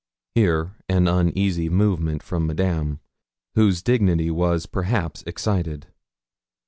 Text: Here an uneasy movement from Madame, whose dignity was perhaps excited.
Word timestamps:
Here 0.33 0.71
an 0.89 1.07
uneasy 1.07 1.69
movement 1.69 2.23
from 2.23 2.47
Madame, 2.47 2.99
whose 3.53 3.83
dignity 3.83 4.31
was 4.31 4.65
perhaps 4.65 5.23
excited. 5.27 5.89